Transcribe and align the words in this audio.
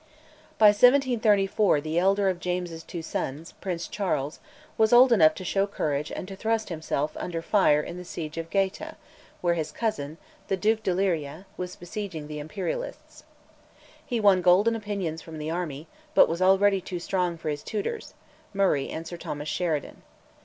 By 0.57 0.69
1734 0.69 1.79
the 1.79 1.99
elder 1.99 2.27
of 2.27 2.39
James's 2.39 2.81
two 2.81 3.03
sons, 3.03 3.51
Prince 3.61 3.87
Charles, 3.87 4.39
was 4.75 4.91
old 4.91 5.11
enough 5.13 5.35
to 5.35 5.45
show 5.45 5.67
courage 5.67 6.11
and 6.11 6.27
to 6.27 6.35
thrust 6.35 6.69
himself 6.69 7.15
under 7.19 7.39
fire 7.43 7.81
in 7.81 7.97
the 7.97 8.03
siege 8.03 8.39
of 8.39 8.49
Gaeta, 8.49 8.95
where 9.41 9.53
his 9.53 9.71
cousin, 9.71 10.17
the 10.47 10.57
Duc 10.57 10.81
de 10.81 10.95
Liria, 10.95 11.45
was 11.55 11.75
besieging 11.75 12.27
the 12.27 12.39
Imperialists. 12.39 13.25
He 14.03 14.19
won 14.19 14.41
golden 14.41 14.75
opinions 14.75 15.21
from 15.21 15.37
the 15.37 15.51
army, 15.51 15.87
but 16.15 16.27
was 16.27 16.41
already 16.41 16.81
too 16.81 16.97
strong 16.97 17.37
for 17.37 17.49
his 17.49 17.61
tutors 17.61 18.15
Murray 18.55 18.89
and 18.89 19.05
Sir 19.05 19.17
Thomas 19.17 19.49
Sheridan. 19.49 20.01